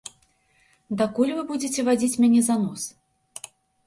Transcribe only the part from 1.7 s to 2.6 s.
вадзіць мяне за